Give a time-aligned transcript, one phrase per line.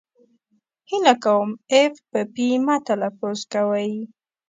[0.89, 1.47] هیله کوم
[1.79, 3.91] اف په پي مه تلفظ کوی!